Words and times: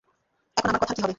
এখন 0.57 0.67
আমার 0.67 0.79
কথার 0.81 0.95
কী 0.95 1.01
হবে? 1.01 1.09